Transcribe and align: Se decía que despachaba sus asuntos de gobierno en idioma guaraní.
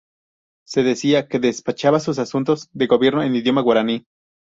Se 0.65 0.81
decía 0.81 1.27
que 1.27 1.37
despachaba 1.37 1.99
sus 1.99 2.17
asuntos 2.17 2.69
de 2.73 2.87
gobierno 2.87 3.21
en 3.21 3.35
idioma 3.35 3.61
guaraní. 3.61 4.07